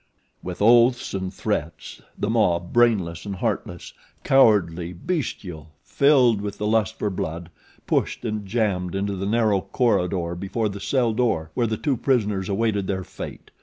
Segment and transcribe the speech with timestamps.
[0.41, 3.93] With oaths and threats the mob, brainless and heartless,
[4.23, 7.51] cowardly, bestial, filled with the lust for blood,
[7.85, 12.49] pushed and jammed into the narrow corridor before the cell door where the two prisoners
[12.49, 13.51] awaited their fate.